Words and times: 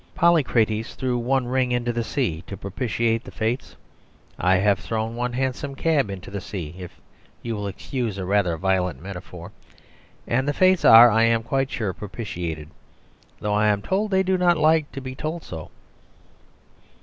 Polycrates 0.15 0.95
threw 0.95 1.15
one 1.19 1.45
ring 1.47 1.71
into 1.71 1.93
the 1.93 2.03
sea 2.03 2.43
to 2.47 2.57
propitiate 2.57 3.23
the 3.23 3.29
Fates. 3.29 3.75
I 4.39 4.55
have 4.55 4.79
thrown 4.79 5.15
one 5.15 5.33
hansom 5.33 5.75
cab 5.75 6.09
into 6.09 6.31
the 6.31 6.41
sea 6.41 6.73
(if 6.75 6.99
you 7.43 7.55
will 7.55 7.67
excuse 7.67 8.17
a 8.17 8.25
rather 8.25 8.57
violent 8.57 8.99
metaphor) 8.99 9.51
and 10.25 10.47
the 10.47 10.53
Fates 10.53 10.83
are, 10.83 11.11
I 11.11 11.25
am 11.25 11.43
quite 11.43 11.69
sure, 11.69 11.93
propitiated. 11.93 12.71
Though 13.41 13.53
I 13.53 13.67
am 13.67 13.83
told 13.83 14.09
they 14.09 14.23
do 14.23 14.39
not 14.39 14.57
like 14.57 14.91
to 14.93 15.01
be 15.01 15.13
told 15.13 15.43
so. 15.43 15.69